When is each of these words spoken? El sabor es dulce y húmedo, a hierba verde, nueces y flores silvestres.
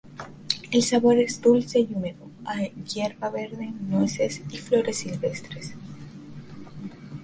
El 0.71 0.81
sabor 0.81 1.19
es 1.19 1.41
dulce 1.43 1.79
y 1.81 1.87
húmedo, 1.93 2.27
a 2.43 2.57
hierba 2.63 3.29
verde, 3.29 3.71
nueces 3.87 4.41
y 4.49 4.57
flores 4.57 4.97
silvestres. 4.97 5.75